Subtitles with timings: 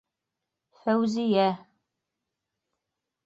[0.79, 1.45] Фәүзиә.